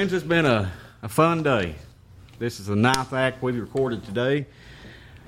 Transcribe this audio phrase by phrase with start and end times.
[0.00, 0.72] Friends, it's been a,
[1.02, 1.74] a fun day.
[2.38, 4.46] This is the ninth act we've recorded today.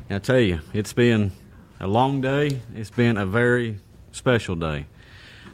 [0.09, 1.31] And I tell you, it's been
[1.79, 2.59] a long day.
[2.75, 3.79] It's been a very
[4.13, 4.87] special day.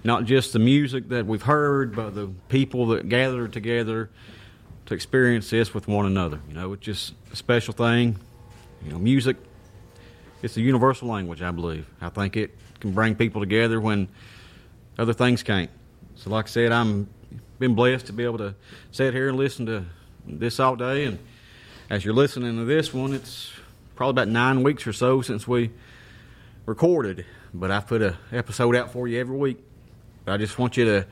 [0.04, 4.08] Not just the music that we've heard, but the people that gathered together
[4.86, 6.38] to experience this with one another.
[6.46, 8.16] You know, it's just a special thing.
[8.84, 9.36] You know, music,
[10.44, 11.88] it's a universal language, I believe.
[12.00, 14.06] I think it can bring people together when
[14.96, 15.70] other things can't.
[16.14, 17.08] So, like I said, I'm
[17.58, 18.54] been blessed to be able to
[18.92, 19.84] sit here and listen to
[20.26, 21.04] this all day.
[21.04, 21.18] And
[21.90, 23.52] as you're listening to this one, it's
[23.96, 25.70] probably about nine weeks or so since we
[26.66, 27.24] recorded.
[27.52, 29.58] But I put a episode out for you every week.
[30.24, 31.06] But I just want you to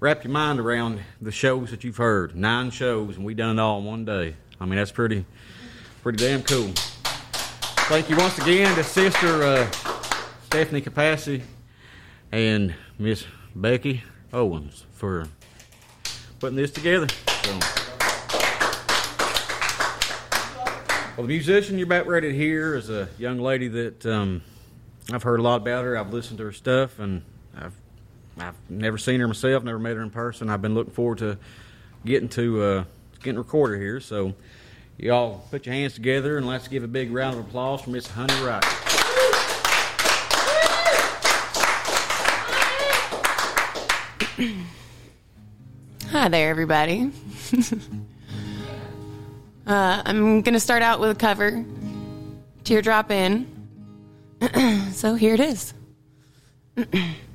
[0.00, 2.36] wrap your mind around the shows that you've heard.
[2.36, 4.36] Nine shows, and we done it all in one day.
[4.60, 5.24] I mean, that's pretty,
[6.02, 6.72] pretty damn cool.
[7.88, 9.70] Thank you once again to Sister uh,
[10.46, 11.44] Stephanie Capacity
[12.32, 13.24] and Miss
[13.54, 14.02] Becky
[14.32, 15.28] Owens for
[16.40, 17.08] putting this together.
[17.44, 17.58] So.
[21.16, 24.42] Well, the musician you're about ready to hear is a young lady that um,
[25.10, 25.96] I've heard a lot about her.
[25.96, 27.22] I've listened to her stuff, and
[27.56, 27.72] I've
[28.38, 30.50] I've never seen her myself, never met her in person.
[30.50, 31.38] I've been looking forward to
[32.04, 32.84] getting to uh,
[33.22, 33.98] getting recorded here.
[33.98, 34.34] So,
[34.98, 38.06] y'all put your hands together and let's give a big round of applause for Miss
[38.08, 38.62] Honey Wright.
[46.10, 47.10] Hi there, everybody.
[49.66, 51.64] uh, I'm going to start out with a cover
[52.62, 53.46] Teardrop Inn.
[54.92, 55.74] so here it is.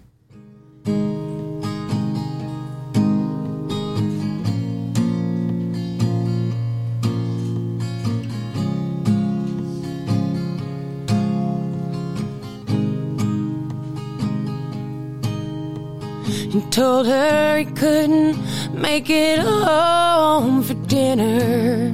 [16.32, 18.38] He told her he couldn't
[18.74, 21.94] make it home for dinner.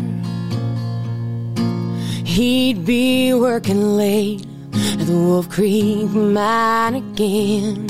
[2.25, 7.87] He'd be working late at the Wolf Creek mine again.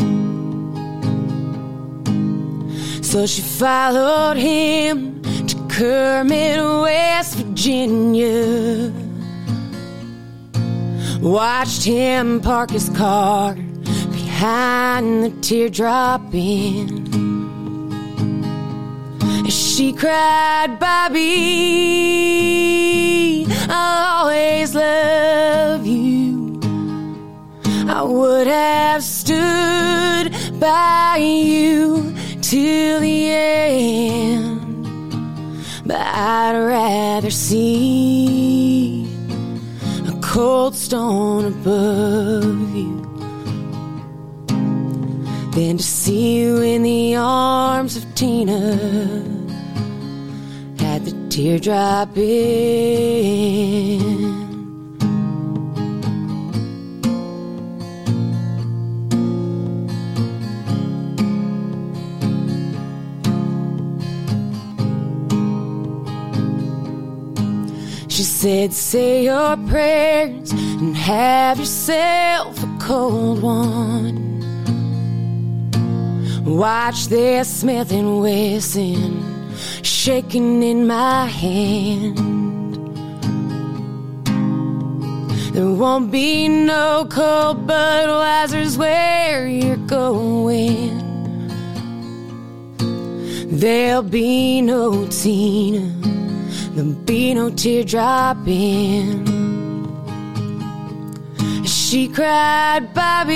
[3.04, 8.92] So she followed him to Kermit, West Virginia.
[11.22, 13.56] Watched him park his car
[14.38, 17.08] behind the teardrop inn.
[19.50, 21.24] She cried, Bobby,
[23.68, 26.60] I'll always love you.
[27.88, 34.86] I would have stood by you till the end,
[35.84, 39.08] but I'd rather see
[40.08, 43.07] a cold stone above you.
[45.58, 48.78] Then to see you in the arms of Tina
[50.78, 52.78] had the teardrop inn.
[68.08, 74.27] She said, Say your prayers and have yourself a cold one.
[76.48, 79.54] Watch this Smith and Wesson
[79.84, 82.16] shaking in my hand.
[85.54, 91.04] There won't be no cold Budweiser's where you're going.
[93.50, 95.92] There'll be no Tina.
[96.72, 99.26] There'll be no teardrop inn.
[101.66, 103.36] She cried, Bobby,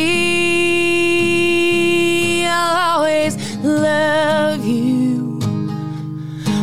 [2.52, 3.34] I'll always
[3.64, 5.40] love you.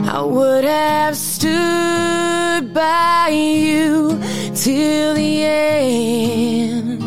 [0.04, 4.18] I would have stood by you
[4.54, 7.00] till the end,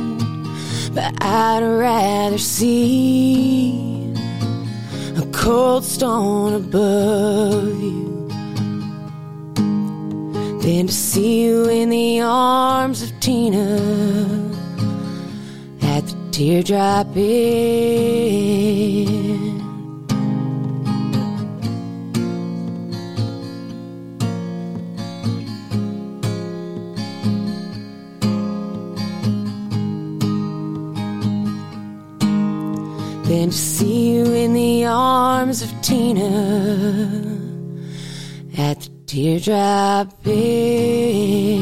[0.96, 4.14] but I'd rather see
[5.18, 8.28] a cold stone above you
[10.62, 14.41] than to see you in the arms of Tina
[16.32, 18.32] teardrop inn.
[33.24, 36.32] Than to see you in the arms of Tina
[38.58, 41.62] at the teardrop inn.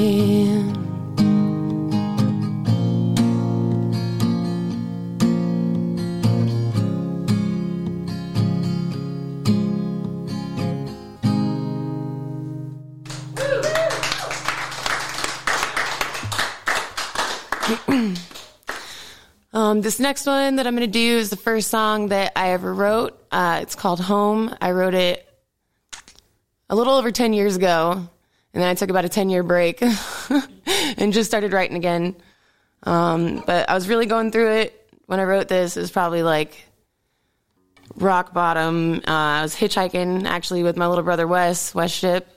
[19.80, 22.50] Um, this next one that I'm going to do is the first song that I
[22.50, 23.18] ever wrote.
[23.32, 24.54] Uh, it's called Home.
[24.60, 25.26] I wrote it
[26.70, 29.82] a little over 10 years ago, and then I took about a 10 year break
[30.98, 32.18] and just started writing again.
[32.84, 35.78] Um, but I was really going through it when I wrote this.
[35.78, 36.62] It was probably like
[37.96, 38.96] rock bottom.
[39.08, 42.28] Uh, I was hitchhiking actually with my little brother Wes, Wes Ship.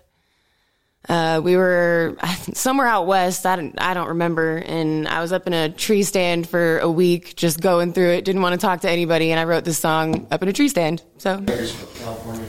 [1.09, 2.17] Uh, we were
[2.53, 3.45] somewhere out west.
[3.45, 4.57] I don't, I don't remember.
[4.59, 8.25] And I was up in a tree stand for a week, just going through it.
[8.25, 10.69] Didn't want to talk to anybody, and I wrote this song up in a tree
[10.69, 11.03] stand.
[11.19, 12.47] So, Bakersfield, California.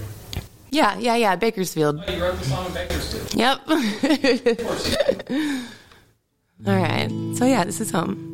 [0.69, 2.03] yeah, yeah, yeah, Bakersfield.
[2.07, 3.33] Oh, you wrote the song in Bakersfield.
[3.33, 3.59] Yep.
[4.45, 4.97] Of course.
[6.65, 7.09] All right.
[7.35, 8.32] So yeah, this is home.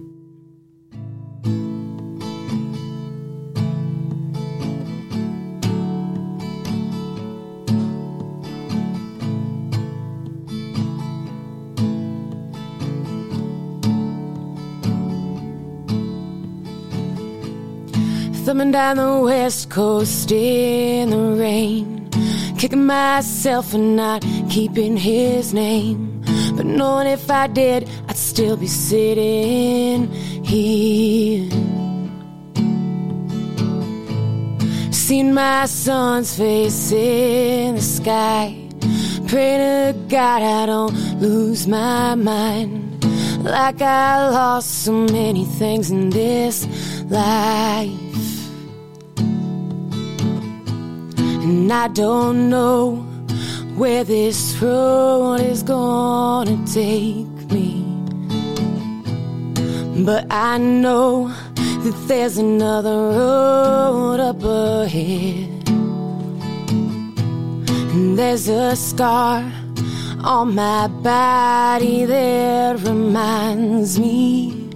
[18.50, 22.10] Thumbing down the west coast in the rain,
[22.58, 26.24] kicking myself for not keeping his name.
[26.56, 30.12] But knowing if I did, I'd still be sitting
[30.44, 31.48] here.
[34.92, 38.68] Seen my son's face in the sky.
[39.28, 43.06] Pray to God I don't lose my mind.
[43.44, 46.66] Like I lost so many things in this
[47.12, 48.09] life.
[51.70, 52.96] And I don't know
[53.78, 57.86] where this road is gonna take me.
[60.04, 65.70] But I know that there's another road up ahead.
[67.94, 69.44] And there's a scar
[70.24, 74.72] on my body that reminds me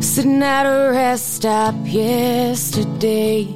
[0.00, 3.52] Sitting at a rest stop yesterday,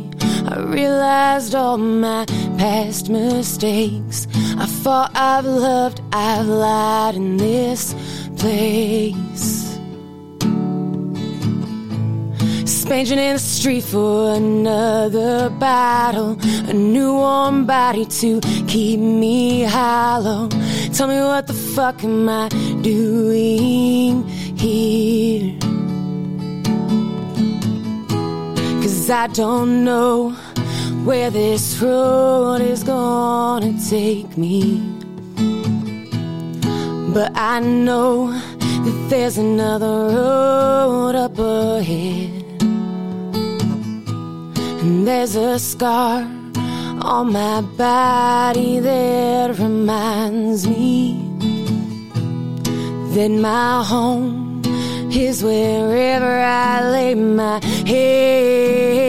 [0.49, 2.27] I realized all my
[2.59, 4.27] past mistakes.
[4.59, 7.95] I thought I've loved, I've lied in this
[8.37, 9.79] place.
[12.63, 16.37] Expansion in the street for another battle.
[16.69, 20.49] A new warm body to keep me hollow.
[20.95, 22.49] Tell me what the fuck am I
[22.83, 25.57] doing here?
[28.83, 30.35] Cause I don't know
[31.05, 34.81] where this road is gonna take me.
[37.15, 42.63] But I know that there's another road up ahead.
[44.83, 46.23] And there's a scar
[47.03, 51.21] on my body that reminds me
[53.15, 54.63] that my home
[55.11, 59.08] is wherever I lay my head.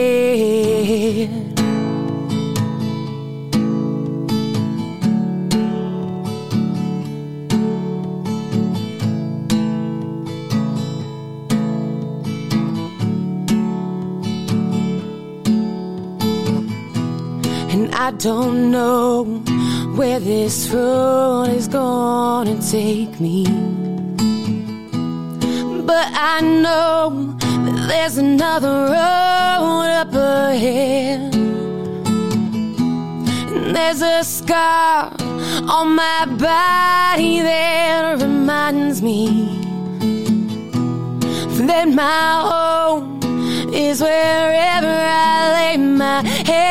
[17.80, 19.24] And I don't know
[19.96, 23.44] where this road is gonna take me.
[25.86, 31.34] But I know that there's another road up ahead.
[33.54, 35.10] And there's a scar
[35.76, 39.56] on my body that reminds me
[41.66, 43.19] that my home
[43.72, 46.70] is wherever I lay my head.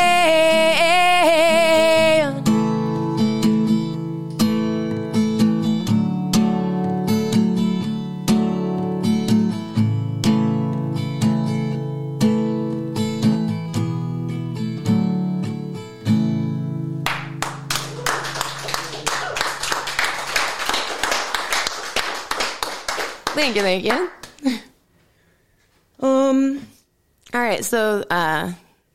[23.35, 24.09] Thank you, thank you.
[26.01, 26.68] Um,
[27.33, 28.51] all right, so uh,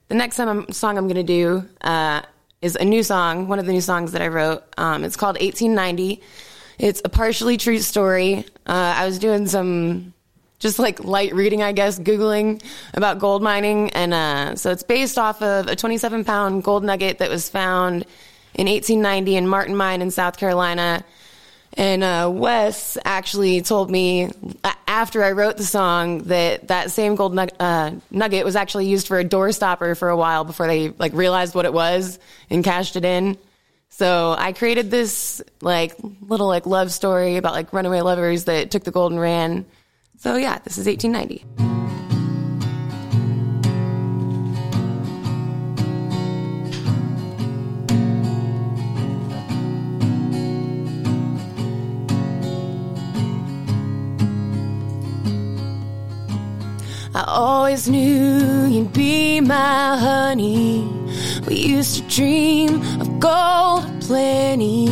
[0.09, 0.67] the next song
[0.99, 2.23] I'm, going to do uh,
[2.61, 4.65] is a new song, one of the new songs that I wrote.
[4.77, 6.21] Um, it's called 1890.
[6.79, 8.45] It's a partially true story.
[8.67, 10.15] Uh, I was doing some
[10.59, 12.61] just like light reading, I guess, Googling
[12.95, 13.91] about gold mining.
[13.91, 18.05] And uh, so it's based off of a 27 pound gold nugget that was found
[18.55, 21.05] in 1890 in Martin Mine in South Carolina.
[21.75, 24.31] And uh, Wes actually told me
[24.95, 29.09] after I wrote the song that that same gold nug- uh, nugget was actually used
[29.09, 32.63] for a door stopper for a while before they like realized what it was and
[32.63, 33.37] cashed it in.
[33.89, 38.85] So I created this like little like love story about like runaway lovers that took
[38.85, 39.67] the gold and ran.
[40.19, 41.94] So yeah, this is 1890.
[57.17, 60.83] I always knew you'd be my honey.
[61.47, 64.89] We used to dream of gold plenty.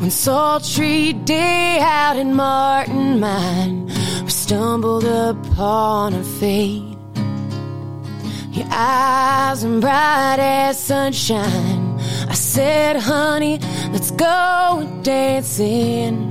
[0.00, 3.86] One sultry day out in Martin Mine,
[4.24, 6.96] we stumbled upon our fate.
[8.50, 12.00] Your eyes were bright as sunshine.
[12.28, 13.60] I said, honey,
[13.92, 16.29] let's go dancing.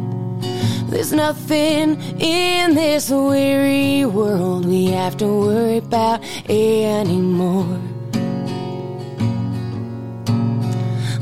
[0.89, 7.79] There's nothing in this weary world we have to worry about anymore.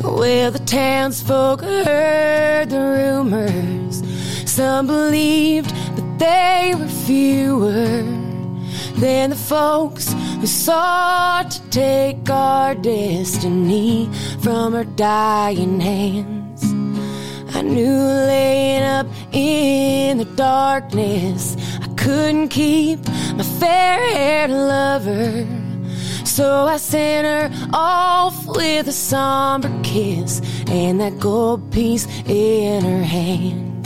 [0.02, 4.04] Well, the townsfolk heard the rumors.
[4.50, 8.04] Some believed, but they were fewer
[9.00, 14.10] than the folks who sought to take our destiny
[14.42, 16.67] from our dying hands.
[17.68, 18.00] Knew
[18.32, 23.06] laying up in the darkness, I couldn't keep
[23.36, 25.46] my fair haired lover.
[26.24, 33.04] So I sent her off with a somber kiss and that gold piece in her
[33.04, 33.86] hand.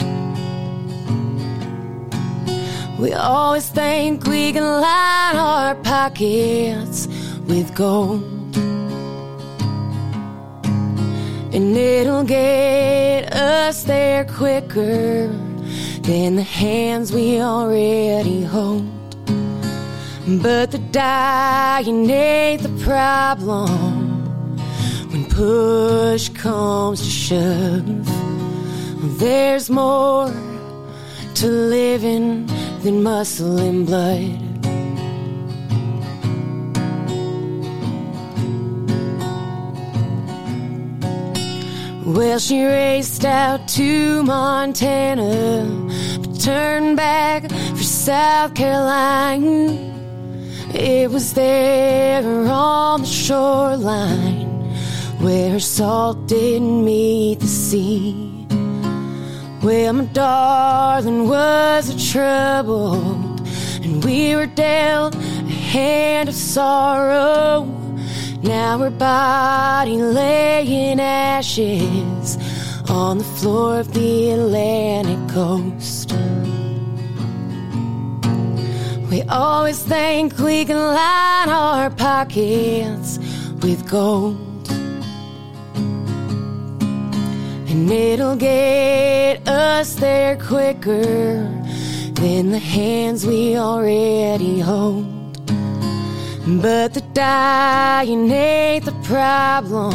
[3.00, 7.08] We always think we can line our pockets
[7.48, 8.41] with gold.
[11.54, 15.28] And it'll get us there quicker
[16.00, 18.86] than the hands we already hold.
[20.42, 23.68] But the dying ain't the problem
[25.10, 29.18] when push comes to shove.
[29.18, 30.32] There's more
[31.34, 32.46] to living
[32.82, 34.51] than muscle and blood.
[42.14, 45.64] Well, she raced out to Montana,
[46.20, 49.72] but turned back for South Carolina.
[50.74, 54.50] It was there on the shoreline
[55.22, 58.46] where her salt didn't meet the sea.
[59.62, 63.40] Well, my darling was a troubled,
[63.82, 67.81] and we were dealt a hand of sorrow.
[68.42, 72.36] Now her body lay in ashes
[72.90, 76.12] on the floor of the Atlantic coast.
[79.08, 83.18] We always think we can line our pockets
[83.62, 84.36] with gold.
[87.70, 91.34] And it'll get us there quicker
[92.14, 95.11] than the hands we already hold.
[96.44, 99.94] But the dying ain't the problem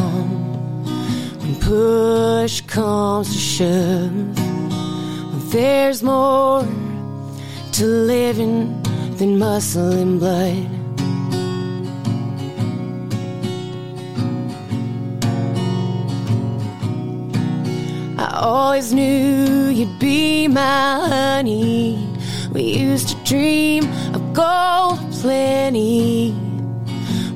[1.40, 5.52] when push comes to shove.
[5.52, 6.66] There's more
[7.72, 8.82] to living
[9.18, 10.66] than muscle and blood.
[18.18, 22.08] I always knew you'd be my honey.
[22.52, 26.30] We used to dream of gold plenty.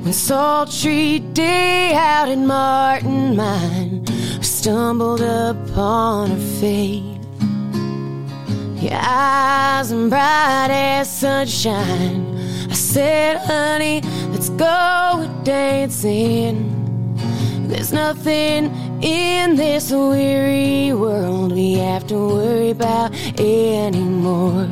[0.03, 4.05] When sultry day out in Martin Mine,
[4.41, 7.19] stumbled upon her fate.
[8.81, 12.37] Your eyes and bright as sunshine.
[12.69, 16.69] I said, honey, let's go dancing.
[17.67, 18.71] There's nothing
[19.01, 24.69] in this weary world we have to worry about anymore.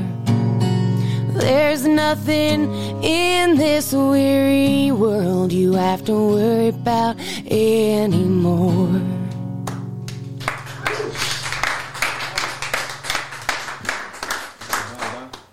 [1.41, 2.71] There's nothing
[3.03, 7.17] in this weary world you have to worry about
[7.47, 9.01] anymore.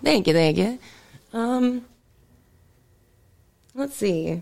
[0.03, 0.77] Thank you, thank you.
[1.33, 1.85] Um,
[3.73, 4.31] let's see.
[4.31, 4.41] I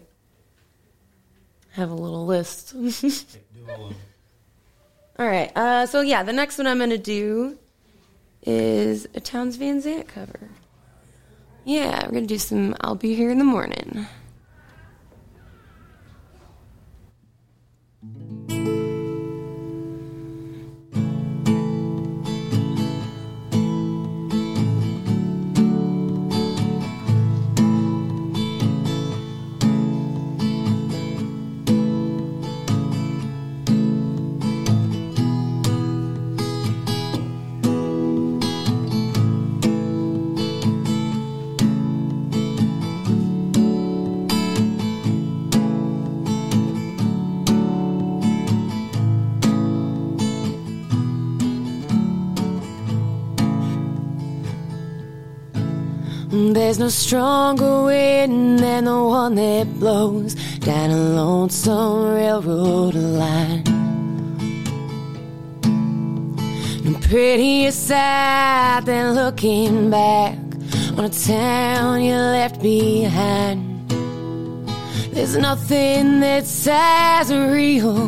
[1.72, 2.76] have a little list.
[5.18, 5.52] All right.
[5.56, 7.58] Uh, so yeah, the next one I'm gonna do
[8.44, 10.50] is a Townes Van Zandt cover.
[11.68, 14.08] Yeah, we're gonna do some "I'll Be Here in the Morning."
[56.30, 63.64] There's no stronger wind than the one that blows down a lonesome railroad line.
[66.84, 70.38] No prettier sight than looking back
[70.98, 73.90] on a town you left behind.
[75.14, 78.06] There's nothing that's as real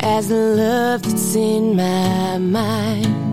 [0.00, 3.27] as the love that's in my mind.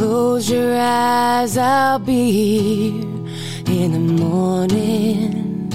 [0.00, 3.04] Close your eyes, I'll be here
[3.66, 5.68] in the morning.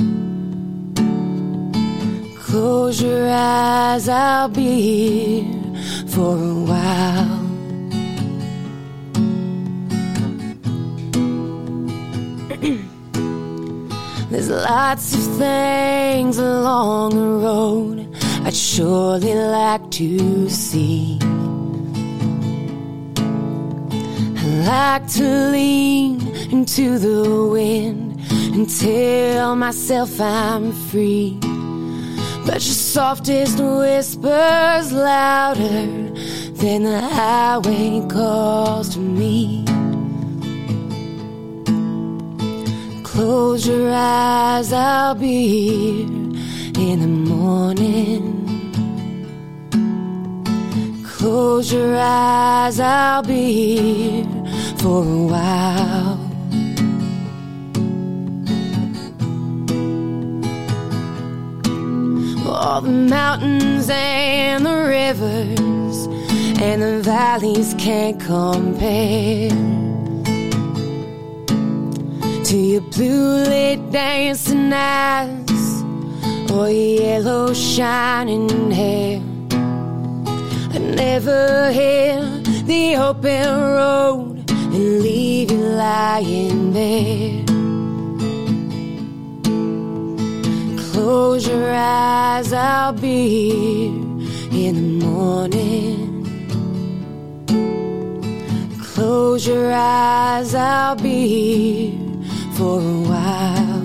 [2.39, 5.45] Close your eyes, I'll be here
[6.07, 7.37] for a while.
[14.31, 18.09] There's lots of things along the road
[18.43, 21.19] I'd surely like to see.
[24.63, 31.37] Like to lean into the wind and tell myself I'm free.
[32.45, 35.87] But your softest whispers louder
[36.61, 39.65] than the highway calls to me.
[43.03, 48.31] Close your eyes, I'll be here in the morning.
[51.03, 54.24] Close your eyes, I'll be here
[54.85, 56.19] for a while.
[62.47, 65.97] All the mountains and the rivers
[66.61, 69.49] and the valleys can't compare
[72.49, 75.81] to your blue lit dancing eyes
[76.51, 79.19] or your yellow shining hair.
[80.75, 84.34] I never hit the open road
[85.77, 87.43] lying there.
[90.91, 96.01] Close your eyes, I'll be here in the morning.
[98.93, 101.93] Close your eyes, I'll be here
[102.53, 103.83] for a while.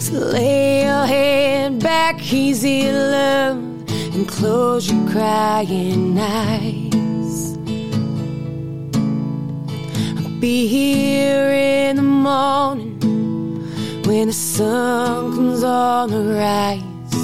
[0.00, 3.69] So lay your head back easy, love,
[4.20, 7.56] and close your crying eyes.
[10.18, 13.00] I'll be here in the morning
[14.04, 17.22] when the sun comes on the rise.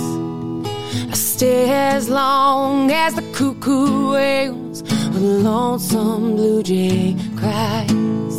[1.13, 8.39] I stay as long as the cuckoo wails or the lonesome blue jay cries.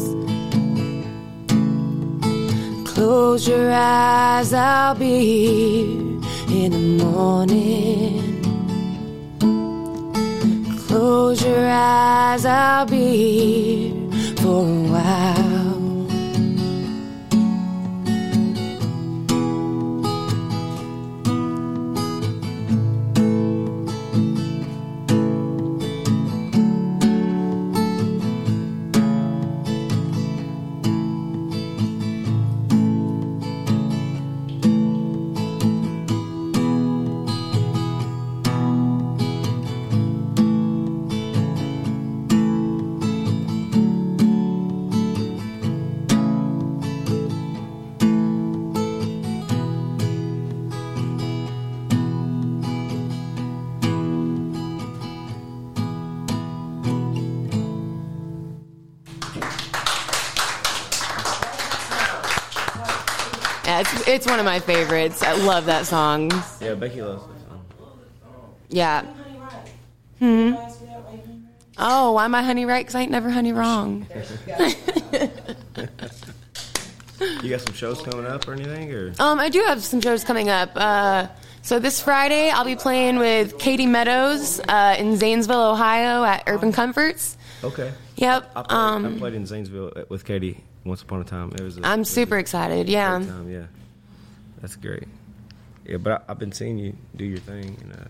[2.92, 8.27] Close your eyes, I'll be here in the morning.
[10.88, 15.57] Close your eyes, I'll be here for a while.
[64.08, 65.22] It's, one of my favorites.
[65.24, 66.32] I love that song.
[66.62, 67.66] Yeah, Becky loves that song.
[68.70, 69.02] Yeah.
[70.20, 70.54] Hmm.
[71.80, 72.84] Oh, why am I honey right?
[72.84, 74.08] Because I ain't never honey wrong.
[77.42, 80.24] You got some shows coming up or anything, or Um, I do have some shows
[80.24, 80.70] coming up.
[80.76, 81.28] Uh,
[81.64, 86.72] so this Friday, I'll be playing with Katie Meadows uh, in Zanesville, Ohio, at Urban
[86.72, 87.36] Comforts.
[87.64, 87.92] okay?
[88.18, 88.52] Yep.
[88.56, 91.52] I played, I Um, played in Zanesville with Katie once upon a time.
[91.54, 91.80] It was.
[91.80, 92.86] A, I'm was super a excited.
[92.86, 93.14] great Yeah.
[93.18, 93.64] time, yeah,
[94.62, 95.08] that's great.
[95.86, 98.06] Yeah, but I, I've been seeing you do your thing, and, uh,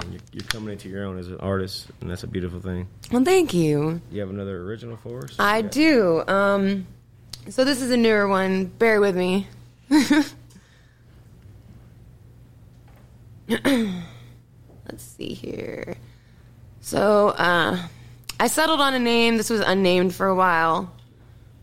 [0.00, 2.86] and you're, you're coming into your own as an artist, and that's a beautiful thing.
[3.10, 4.00] Well, thank you.
[4.10, 5.36] You have another original for us?
[5.38, 5.68] I Yeah.
[5.68, 6.22] do.
[6.28, 6.86] Um,
[7.48, 8.66] so this is a newer one.
[8.66, 9.46] Bear with me.
[13.48, 13.92] Let's
[14.98, 15.96] see here.
[16.80, 17.78] So uh,
[18.40, 19.36] I settled on a name.
[19.36, 20.92] This was unnamed for a while,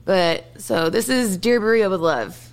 [0.05, 2.48] but so this is Dear Berea with Love.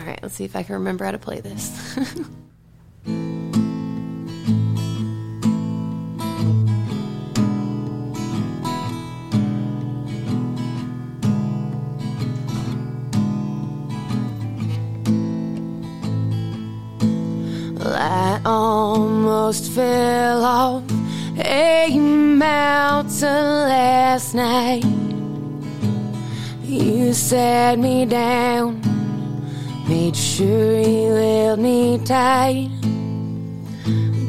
[0.00, 1.98] All right, let's see if I can remember how to play this.
[17.82, 20.82] I almost fell off
[21.44, 24.84] a mountain last night.
[26.64, 28.80] You sat me down,
[29.90, 32.70] made sure you held me tight.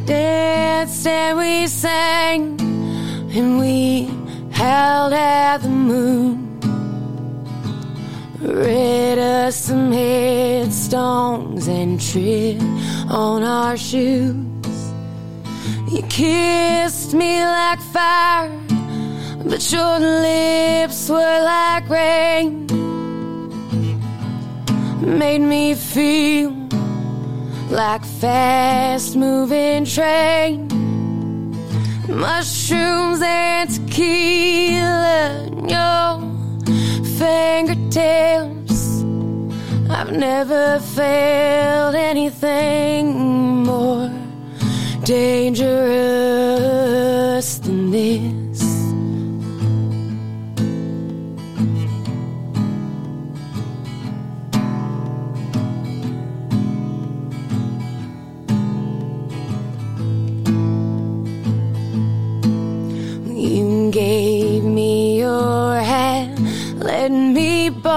[0.06, 2.60] Danced and we sang,
[3.38, 4.10] and we
[4.52, 6.60] held at the moon.
[8.40, 12.64] Read us some headstones and tripped
[13.12, 14.78] on our shoes.
[15.92, 18.50] You kissed me like fire,
[19.46, 22.91] but your lips were like rain.
[25.02, 26.52] Made me feel
[27.72, 30.68] like fast moving train.
[32.08, 36.22] Mushrooms and tequila, your
[37.18, 39.02] fingertips.
[39.90, 43.18] I've never felt anything
[43.64, 44.12] more
[45.04, 45.98] dangerous
[47.58, 48.41] than this.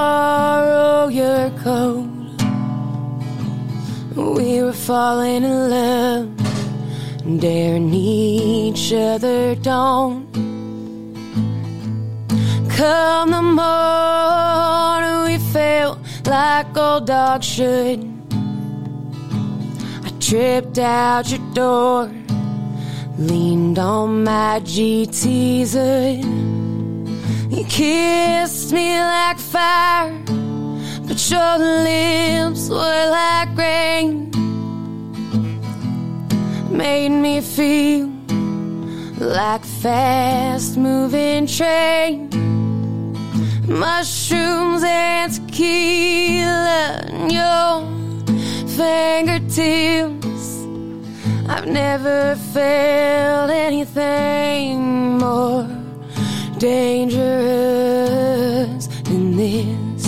[0.04, 2.10] Borrow your coat.
[4.38, 6.28] We were falling in love,
[7.46, 9.54] daring each other.
[9.70, 10.22] Don't
[12.78, 18.00] come the morning we felt like old dogs should.
[20.06, 22.02] I tripped out your door,
[23.30, 25.74] leaned on my GT's.
[27.54, 30.12] You kissed me like fire,
[31.06, 34.28] but your lips were like rain.
[36.68, 38.10] Made me feel
[39.20, 42.28] like a fast moving train.
[43.68, 47.86] Mushrooms and tequila in your
[48.76, 50.66] fingertips.
[51.48, 55.83] I've never felt anything more
[56.64, 57.28] dangerous
[59.10, 60.06] in this.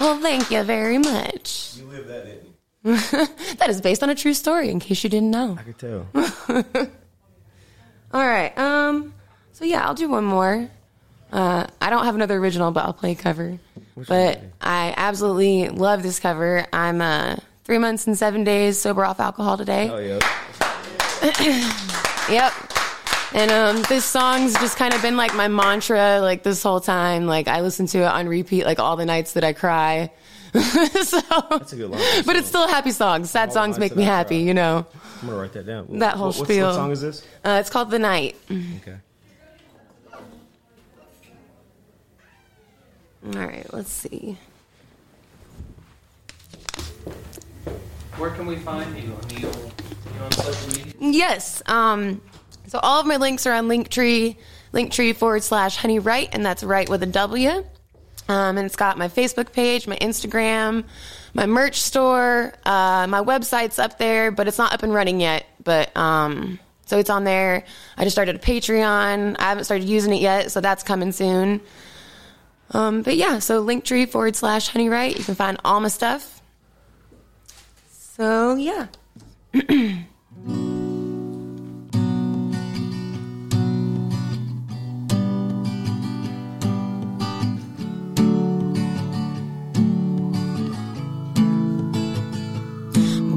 [0.00, 1.74] Well, thank you very much.
[1.76, 2.54] You lived that, didn't you?
[3.58, 5.56] that is based on a true story, in case you didn't know.
[5.56, 6.90] I could tell.
[8.12, 8.56] All right.
[8.58, 9.14] Um.
[9.52, 10.68] So yeah, I'll do one more.
[11.32, 13.58] Uh, I don't have another original, but I'll play a cover.
[14.08, 16.66] but I absolutely love this cover.
[16.72, 19.90] I'm uh, three months and seven days sober off alcohol today.
[19.90, 20.18] Oh yeah.
[22.30, 22.52] Yep.
[23.32, 27.26] And um, this song's just kind of been like my mantra, like this whole time.
[27.26, 30.10] Like I listen to it on repeat, like all the nights that I cry.
[31.02, 32.24] so, That's a good line.
[32.26, 33.24] but it's still a happy song.
[33.24, 34.86] Sad All songs make me happy, you know.
[35.22, 35.98] I'm gonna write that down.
[35.98, 36.66] That whole What- spiel.
[36.68, 37.24] What song is this?
[37.44, 38.36] Uh, it's called The Night.
[38.50, 38.96] Okay.
[43.26, 44.38] All right, let's see.
[48.16, 49.14] Where can we find you?
[49.22, 49.48] I mean, you
[50.24, 50.92] on social media?
[51.00, 51.62] Yes.
[51.66, 52.20] Um,
[52.66, 54.36] so all of my links are on Linktree,
[54.72, 57.64] Linktree forward slash Honey Wright, and that's right with a W.
[58.30, 60.84] Um, and it's got my Facebook page, my Instagram,
[61.34, 65.46] my merch store, uh, my website's up there, but it's not up and running yet.
[65.64, 67.64] But um, so it's on there.
[67.96, 69.34] I just started a Patreon.
[69.36, 71.60] I haven't started using it yet, so that's coming soon.
[72.70, 75.18] Um, but yeah, so Linktree forward slash Honey Wright.
[75.18, 76.40] You can find all my stuff.
[77.88, 78.86] So yeah.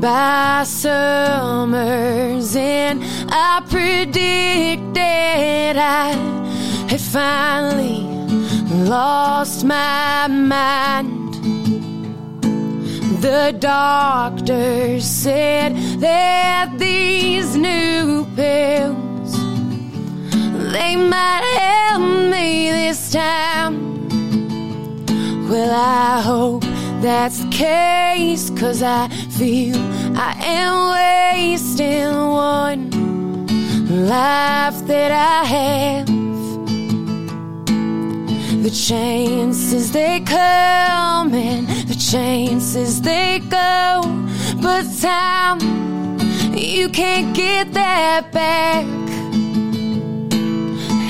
[0.03, 4.97] by summers and I predicted
[5.77, 6.11] I
[6.89, 8.01] had finally
[8.83, 11.35] lost my mind.
[13.21, 19.31] The doctor said that these new pills
[20.73, 24.09] they might help me this time.
[25.47, 26.72] Well, I hope
[27.03, 29.75] that's the case, cause I feel
[30.15, 32.89] I am wasting one
[34.07, 36.07] life that I have.
[38.63, 44.01] The chances they come and the chances they go,
[44.61, 45.59] but time,
[46.55, 48.85] you can't get that back.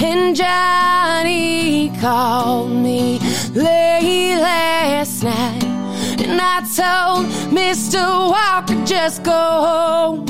[0.01, 3.19] And Johnny called me
[3.53, 5.72] late last night.
[6.21, 8.01] And I told Mr.
[8.29, 10.25] Walker, just go home.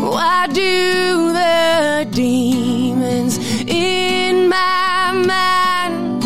[0.00, 6.22] Why do the demons in my mind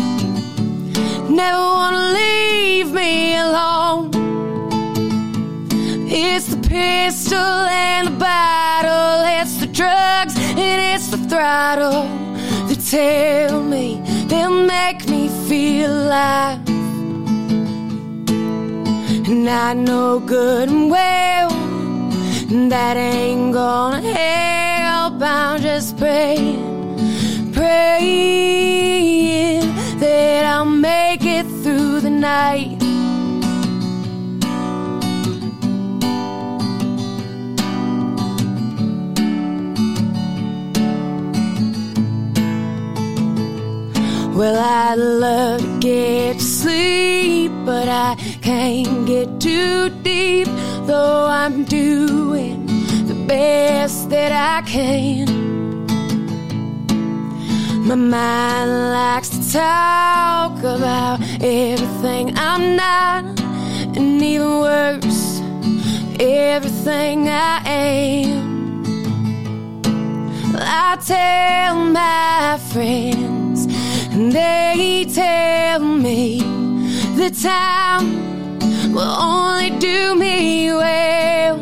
[1.29, 4.11] never want to leave me alone?
[6.07, 12.03] It's the pistol and the bottle, it's the drugs and it's the throttle
[12.67, 16.72] that tell me they'll make me feel alive.
[19.25, 21.49] And I know good and well
[22.69, 25.21] that ain't gonna help.
[25.21, 28.81] I'm just praying, praying
[29.99, 32.77] that I'll make it through the night.
[44.35, 50.47] Well, I'd love to get to sleep, but I can't get too deep.
[50.85, 52.65] Though I'm doing
[53.07, 55.27] the best that I can.
[57.87, 63.23] My mind likes to talk about everything I'm not,
[63.95, 65.39] and even worse,
[66.19, 68.83] everything I am.
[70.55, 73.67] I tell my friends,
[74.11, 76.39] and they tell me
[77.15, 78.22] the time
[78.93, 81.57] will only do me well.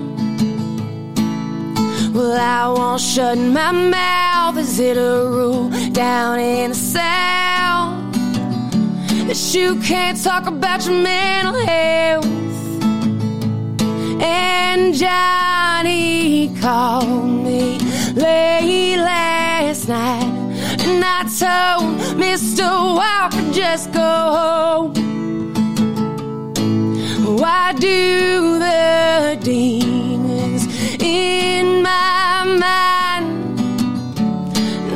[2.14, 4.58] Well, I won't shut my mouth.
[4.58, 8.14] Is it a rule down in the South
[9.28, 12.26] that you can't talk about your mental health?
[14.22, 17.78] And Johnny called me
[18.14, 20.34] late last night,
[20.86, 22.68] and I told Mr.
[22.98, 25.02] Walker just go home.
[27.40, 30.68] Why do the demons
[31.02, 33.56] in my mind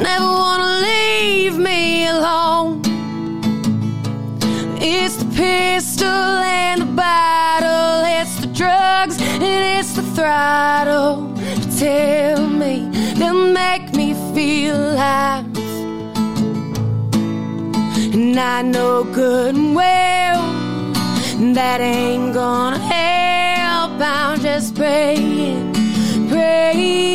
[0.04, 2.82] never want to leave me alone?
[4.82, 11.34] It's the pistol and the bottle, it's the drugs and it's the throttle.
[11.80, 15.46] Tell me they'll make me feel alive.
[18.14, 20.45] And I know good and well
[21.54, 24.02] that ain't gonna help.
[24.02, 25.74] I'm just praying,
[26.30, 27.12] praying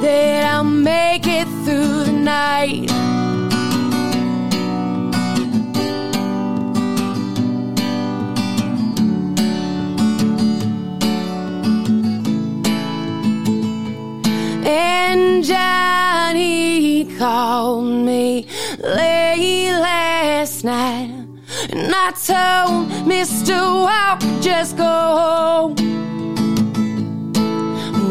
[0.00, 2.90] that I'll make it through the night.
[14.66, 18.46] And Johnny called me
[18.78, 21.13] late last night.
[21.76, 23.58] And I told Mr.
[23.82, 25.74] Walker, just go home.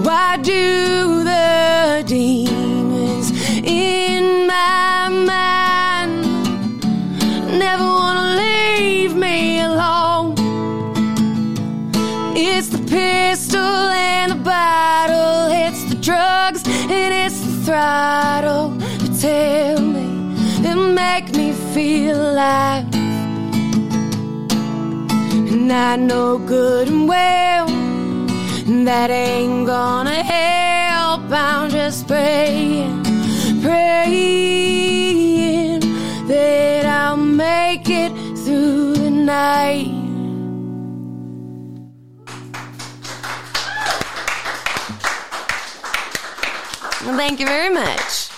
[0.03, 3.31] Why do the demons
[3.63, 6.25] in my mind
[7.57, 10.35] never want to leave me alone?
[12.35, 18.71] It's the pistol and the bottle, it's the drugs and it's the throttle.
[18.71, 23.12] That tell me, that make me feel alive.
[25.63, 27.67] And I know good and well
[28.85, 31.21] that ain't gonna help.
[31.31, 33.01] I'm just praying,
[33.61, 34.99] praying
[36.27, 39.87] that I'll make it through the night.
[47.05, 48.29] Well, thank you very much.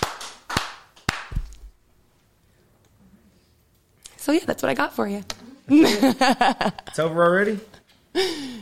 [4.17, 5.23] So yeah, that's what I got for you.
[5.67, 7.59] It's over already.
[8.13, 8.21] Do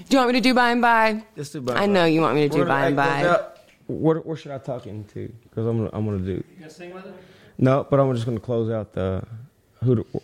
[0.09, 1.23] you want me to do by and by?
[1.35, 1.75] Let's do by.
[1.75, 3.21] I know you want me to do Where- by and by.
[3.21, 5.31] without- Where, where should I talk into?
[5.43, 6.31] Because I'm gonna, I'm gonna do.
[6.31, 7.13] You gonna sing with it?
[7.57, 9.23] No, but I'm just gonna close out the.
[9.83, 10.21] Who do-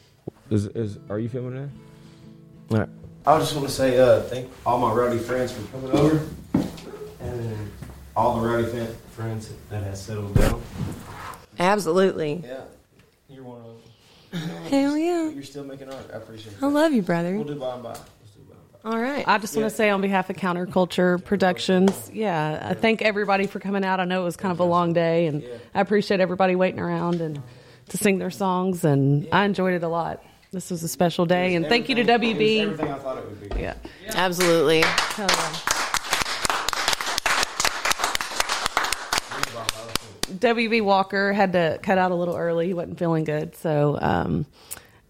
[0.50, 0.98] is is?
[1.10, 1.70] Are you filming that?
[2.72, 2.90] All right.
[3.28, 6.26] I just want to say uh, thank all my rowdy friends for coming over,
[7.20, 7.72] and
[8.16, 10.62] all the rowdy fan, friends that have settled down.
[11.60, 12.42] Absolutely.
[12.46, 12.62] Yeah,
[13.28, 13.76] you're one of them.
[14.70, 15.30] Hell yeah.
[15.30, 16.06] You're still making art.
[16.14, 16.64] I appreciate it.
[16.64, 17.36] I love you, brother.
[17.36, 17.90] We'll do by and by.
[17.90, 18.02] Let's
[18.36, 18.90] do by and by.
[18.92, 19.28] All right.
[19.28, 23.60] I just want to say on behalf of Counterculture Productions, yeah, I thank everybody for
[23.60, 24.00] coming out.
[24.00, 27.22] I know it was kind of a long day, and I appreciate everybody waiting around
[27.22, 27.42] and
[27.90, 30.24] to sing their songs, and I enjoyed it a lot.
[30.52, 32.84] This was a special day, and thank you to Everything- it was WB.
[32.84, 33.62] Everything I thought it would be.
[33.62, 33.76] Yeah,
[34.16, 34.82] Absolutely.
[34.82, 35.56] Hell yeah.
[40.40, 42.68] WB Walker had to cut out a little early.
[42.68, 43.56] He wasn't feeling good.
[43.56, 44.46] So, um,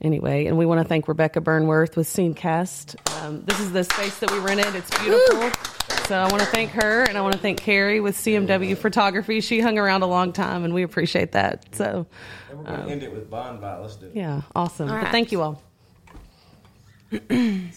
[0.01, 2.95] anyway, and we want to thank Rebecca Burnworth with Scenecast.
[3.23, 4.73] Um, this is the space that we rented.
[4.75, 5.51] It's beautiful.
[6.07, 9.41] So, I want to thank her and I want to thank Carrie with CMW Photography.
[9.41, 11.65] She hung around a long time and we appreciate that.
[11.75, 12.07] So,
[12.49, 13.77] And we're gonna end it with Bond by.
[13.77, 14.13] Let's do it.
[14.15, 14.89] yeah, awesome.
[14.89, 15.61] All But thank you all.
[17.11, 17.21] This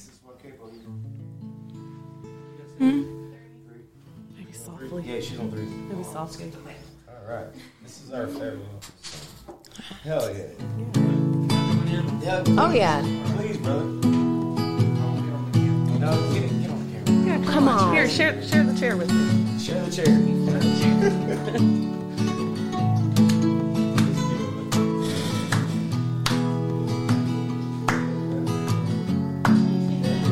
[0.08, 0.98] is what cable you-
[4.38, 5.02] Maybe softly.
[5.06, 5.64] Yeah, she's on three.
[5.64, 6.52] Maybe softly.
[7.28, 7.46] All right.
[7.82, 8.80] This is our farewell.
[10.02, 10.46] Hell yeah.
[12.20, 12.44] Yeah.
[12.58, 13.00] Oh yeah.
[13.36, 13.84] Please, brother.
[16.00, 16.50] No, get it.
[16.60, 17.46] Get on the camera.
[17.46, 17.94] Come on.
[17.94, 19.58] Here, share, share the chair with me.
[19.60, 20.06] Share the chair.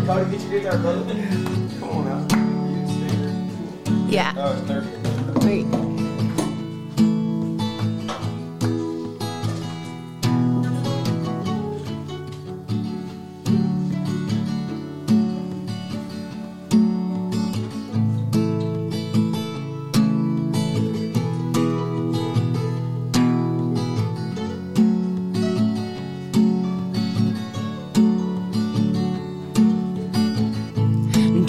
[0.07, 1.15] Cody, get your guitar, brother.
[1.79, 2.27] Come on out.
[4.11, 4.35] Yeah.
[4.37, 5.47] Oh, it's 30.
[5.47, 5.80] Wait.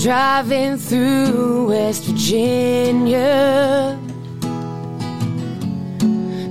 [0.02, 4.00] Driving through West Virginia.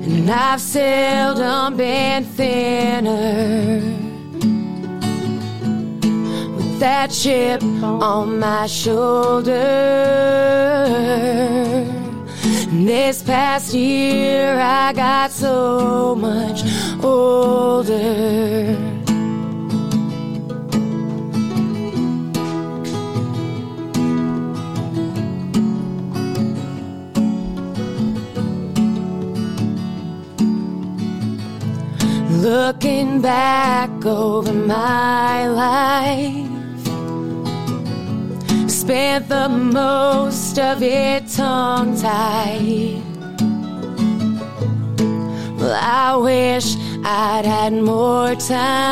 [0.06, 3.80] And I've seldom been thinner.
[6.54, 9.50] With that chip on my shoulder.
[12.70, 16.62] This past year, I got so much
[17.02, 18.89] older.
[32.40, 36.48] Looking back over my life,
[38.70, 43.02] spent the most of it tongue tied.
[45.58, 48.90] Well, I wish I'd had more time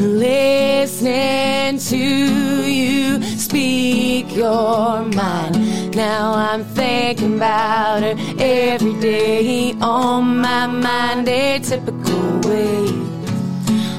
[0.00, 5.83] listening to you speak your mind.
[5.94, 12.88] Now I'm thinking about her every day on my mind, a typical way.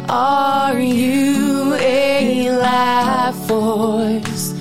[0.09, 4.53] Are you a life force?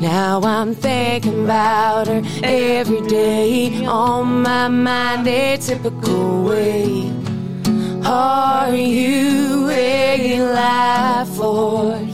[0.00, 7.12] Now I'm thinking about her every day on my mind, a typical way.
[8.04, 12.09] Are you a life force?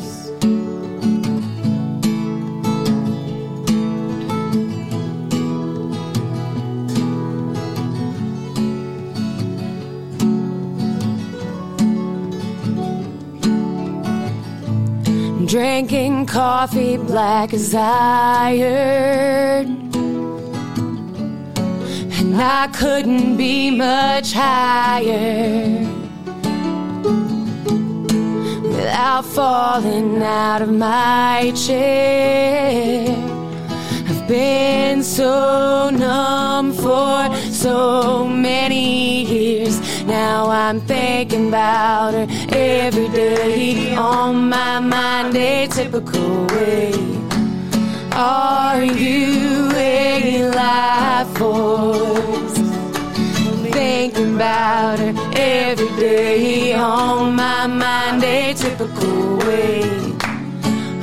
[15.47, 18.67] Drinking coffee black as iron.
[22.19, 25.87] And I couldn't be much higher
[28.65, 33.07] without falling out of my chair.
[34.09, 39.79] I've been so numb for so many years.
[40.07, 46.93] Now I'm thinking about her every day on my mind, a typical way.
[48.13, 52.57] Are you a life force?
[53.73, 59.83] Thinking about her every day on my mind, a typical way.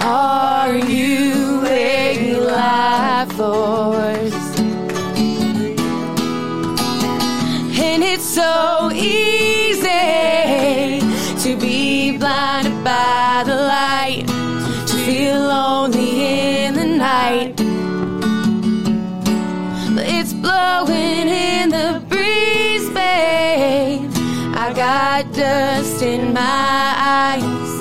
[0.02, 4.73] Are you a life force?
[8.24, 9.90] So easy
[11.44, 14.26] to be blinded by the light,
[14.88, 17.58] to feel lonely in the night.
[19.94, 24.10] But it's blowing in the breeze, babe.
[24.56, 27.72] I got dust in my eyes,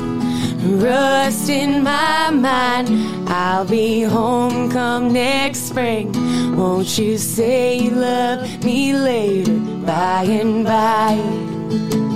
[0.83, 2.89] rust in my mind.
[3.29, 6.22] I'll be home come next spring.
[6.63, 12.12] Won't you say you love me later, by and by?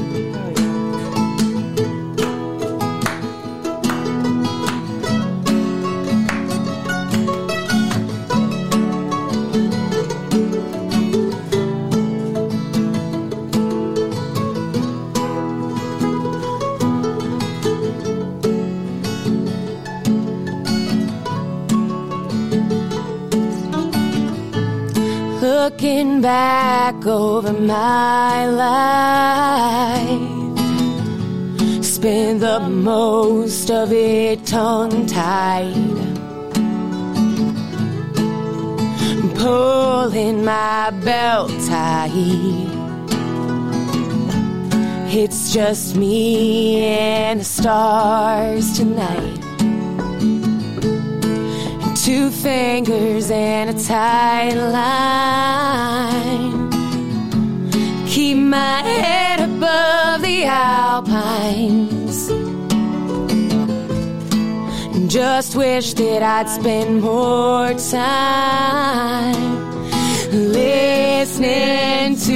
[25.66, 30.20] Looking back over my life,
[31.84, 35.74] spent the most of it tongue tied,
[39.34, 42.12] pulling my belt tight.
[45.12, 49.35] It's just me and the stars tonight.
[52.26, 55.70] Two fingers and a tight line.
[58.08, 62.26] Keep my head above the alpines.
[65.12, 69.70] Just wish that I'd spend more time
[70.32, 72.34] listening to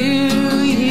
[0.67, 0.90] you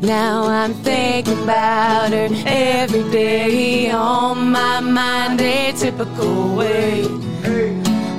[0.00, 7.06] Now I'm thinking about her every day on my mind, a typical way.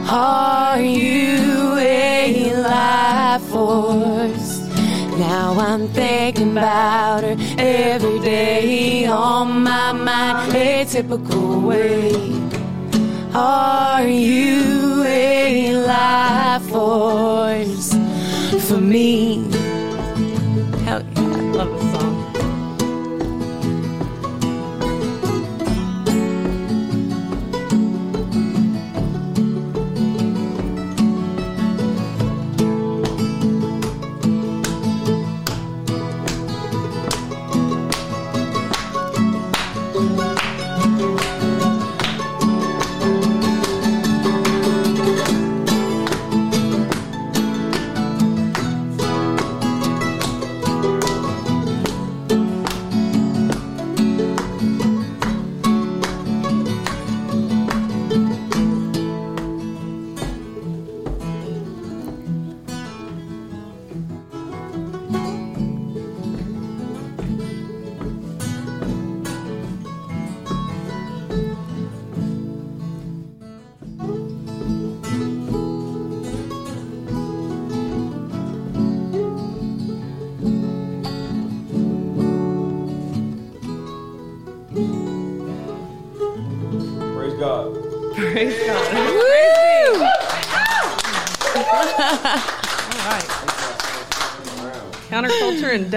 [0.09, 4.59] Are you a life force?
[5.19, 12.11] Now I'm thinking about her every day on my mind, a typical way.
[13.35, 17.93] Are you a life force
[18.67, 19.47] for me?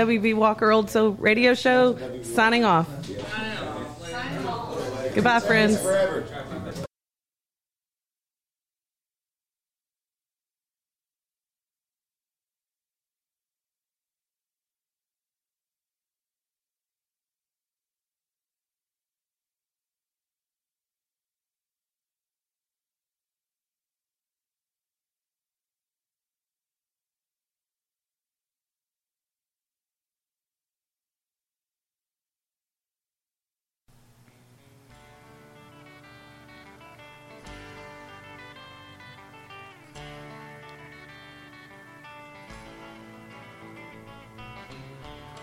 [0.00, 2.88] WB Walker Old Soul Radio Show signing off.
[5.14, 5.78] Goodbye, friends.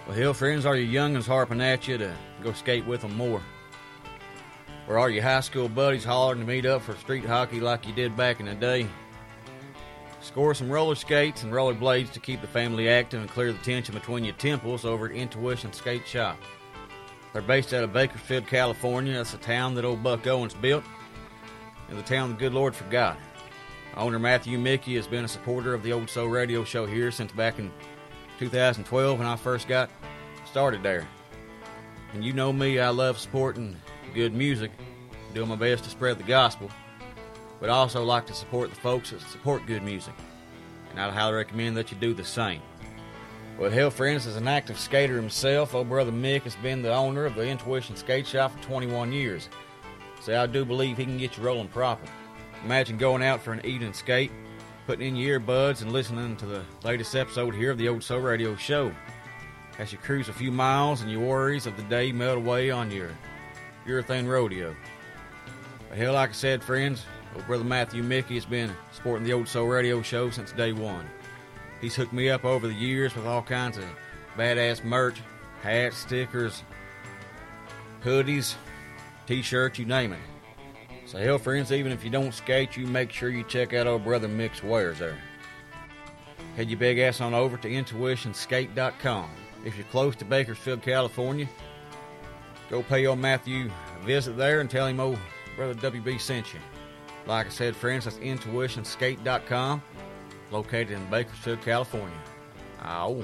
[0.07, 3.41] Well, hell, friends, are your young'uns harping at you to go skate with them more?
[4.87, 7.91] Or are your high school buddies hollering to meet up for street hockey like you
[7.91, 8.87] did back in the day?
[10.21, 13.59] Score some roller skates and roller blades to keep the family active and clear the
[13.59, 16.37] tension between your temples over at Intuition Skate Shop.
[17.33, 19.15] They're based out of Bakersfield, California.
[19.15, 20.85] That's the town that old Buck Owens built,
[21.89, 23.17] and the town the good Lord forgot.
[23.97, 27.33] Owner Matthew Mickey has been a supporter of the Old Soul Radio Show here since
[27.33, 27.73] back in
[28.37, 29.89] 2012 when I first got
[30.45, 31.07] started there.
[32.13, 33.75] And you know me, I love supporting
[34.13, 34.71] good music,
[35.33, 36.69] doing my best to spread the gospel,
[37.59, 40.13] but I also like to support the folks that support good music.
[40.91, 42.61] And I'd highly recommend that you do the same.
[43.59, 47.35] Well, hell, friends, an active skater himself, old brother Mick has been the owner of
[47.35, 49.49] the Intuition Skate Shop for 21 years.
[50.21, 52.07] So I do believe he can get you rolling proper.
[52.63, 54.31] Imagine going out for an evening skate,
[54.87, 58.21] putting in your earbuds and listening to the latest episode here of the Old Soul
[58.21, 58.89] Radio Show.
[59.79, 62.89] As you cruise a few miles and your worries of the day melt away on
[62.89, 63.09] your
[63.85, 64.73] urethane rodeo.
[65.89, 67.03] But hell, like I said, friends,
[67.35, 71.05] old brother Matthew Mickey has been supporting the Old Soul Radio Show since day one.
[71.81, 73.83] He's hooked me up over the years with all kinds of
[74.37, 75.21] badass merch,
[75.63, 76.63] hats, stickers,
[78.05, 78.55] hoodies,
[79.27, 80.19] t-shirts, you name it.
[81.07, 84.03] So hell, friends, even if you don't skate, you make sure you check out old
[84.03, 85.17] brother Mick's wares there.
[86.57, 89.29] Head your big ass on over to intuitionskate.com.
[89.63, 91.47] If you're close to Bakersfield, California,
[92.69, 95.17] go pay old Matthew a visit there and tell him old
[95.55, 96.59] brother WB sent you.
[97.25, 99.81] Like I said, friends, that's intuitionskate.com,
[100.51, 102.19] located in Bakersfield, California.
[102.83, 103.23] Ow.